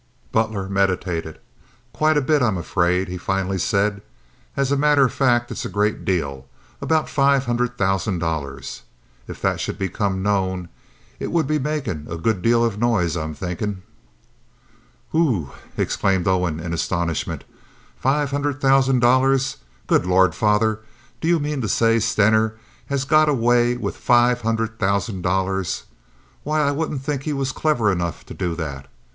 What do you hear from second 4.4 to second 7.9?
"As a matter of fact, it's a great deal—about five hundred